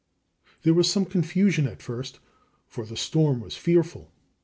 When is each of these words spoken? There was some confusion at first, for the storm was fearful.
There 0.63 0.73
was 0.73 0.89
some 0.89 1.05
confusion 1.05 1.67
at 1.67 1.79
first, 1.83 2.17
for 2.65 2.87
the 2.87 2.97
storm 2.97 3.39
was 3.39 3.55
fearful. 3.55 4.11